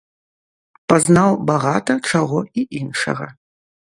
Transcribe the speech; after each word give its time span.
Пазнаў 0.91 1.31
багата 1.49 1.99
чаго 2.13 2.39
і 2.63 2.65
іншага. 2.81 3.25